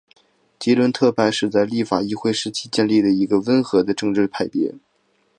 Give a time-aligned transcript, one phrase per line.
[0.57, 4.73] 吉伦特派是在立法议会时期建立的一个温和的政治派别。